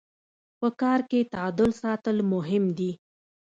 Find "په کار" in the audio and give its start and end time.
0.59-0.99